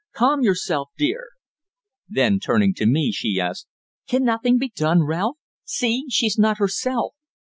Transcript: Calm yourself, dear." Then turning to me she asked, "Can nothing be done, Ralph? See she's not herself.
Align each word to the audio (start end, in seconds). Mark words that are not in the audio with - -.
Calm 0.13 0.41
yourself, 0.41 0.89
dear." 0.97 1.27
Then 2.09 2.39
turning 2.39 2.73
to 2.73 2.87
me 2.87 3.11
she 3.11 3.39
asked, 3.39 3.67
"Can 4.07 4.23
nothing 4.23 4.57
be 4.57 4.69
done, 4.69 5.03
Ralph? 5.03 5.37
See 5.63 6.05
she's 6.09 6.39
not 6.39 6.57
herself. 6.57 7.13